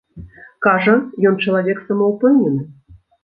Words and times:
Кажа, 0.67 0.95
ён 1.29 1.37
чалавек 1.45 1.83
самаўпэўнены. 1.89 2.63